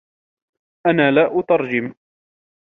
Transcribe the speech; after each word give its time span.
أنا 0.85 1.11
لا 1.11 1.39
أترجم. 1.39 1.93